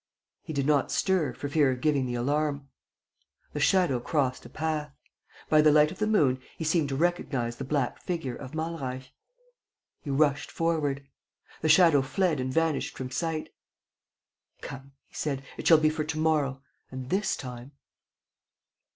He 0.41 0.51
did 0.51 0.65
not 0.65 0.91
stir, 0.91 1.31
for 1.31 1.47
fear 1.47 1.69
of 1.69 1.79
giving 1.81 2.07
the 2.07 2.15
alarm. 2.15 2.67
The 3.53 3.59
shadow 3.59 3.99
crossed 3.99 4.43
a 4.47 4.49
path. 4.49 4.91
By 5.47 5.61
the 5.61 5.69
light 5.71 5.91
of 5.91 5.99
the 5.99 6.07
moon, 6.07 6.41
he 6.57 6.63
seemed 6.63 6.89
to 6.89 6.95
recognize 6.95 7.57
the 7.57 7.65
black 7.65 8.01
figure 8.01 8.35
of 8.35 8.55
Malreich. 8.55 9.11
He 10.01 10.09
rushed 10.09 10.49
forward. 10.49 11.07
The 11.61 11.69
shadow 11.69 12.01
fled 12.01 12.39
and 12.39 12.51
vanished 12.51 12.97
from 12.97 13.11
sight. 13.11 13.53
"Come," 14.61 14.93
he 15.05 15.13
said, 15.13 15.43
"it 15.55 15.67
shall 15.67 15.77
be 15.77 15.91
for 15.91 16.03
to 16.03 16.17
morrow. 16.17 16.63
And, 16.89 17.11
this 17.11 17.35
time. 17.37 17.73